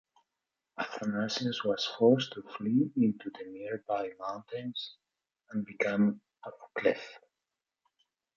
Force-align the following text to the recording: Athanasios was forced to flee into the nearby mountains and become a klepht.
Athanasios 0.79 1.63
was 1.63 1.85
forced 1.99 2.31
to 2.33 2.41
flee 2.57 2.91
into 2.97 3.29
the 3.29 3.45
nearby 3.51 4.09
mountains 4.19 4.95
and 5.51 5.63
become 5.63 6.19
a 6.43 6.49
klepht. 6.75 7.19